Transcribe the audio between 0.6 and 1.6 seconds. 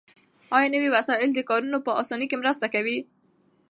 نوي وسایل د